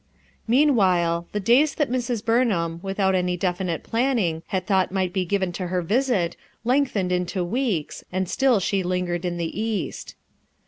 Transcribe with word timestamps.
Meanwhile, 0.47 1.27
the 1.31 1.39
days 1.39 1.75
that 1.75 1.91
Mrs. 1.91 2.25
Burnham, 2.25 2.79
without 2.81 3.13
any 3.13 3.37
definite 3.37 3.83
planning, 3.83 4.41
had 4.47 4.65
thought 4.65 4.91
might 4.91 5.13
be 5.13 5.25
given 5.25 5.51
to 5.51 5.67
her 5.67 5.83
visit 5.83 6.35
lengthened 6.63 7.11
into 7.11 7.43
weeks, 7.43 8.03
and 8.11 8.27
still 8.27 8.59
she 8.59 8.81
lingered 8.81 9.25
in 9.25 9.37
the 9.37 9.61
East. 9.61 10.15